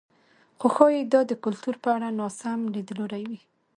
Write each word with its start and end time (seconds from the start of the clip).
خو 0.59 0.67
ښايي 0.75 1.01
دا 1.13 1.21
د 1.27 1.31
کلتور 1.43 1.75
په 1.83 1.89
اړه 1.95 2.07
ناسم 2.19 2.59
لیدلوری 2.75 3.23
وي. 3.29 3.39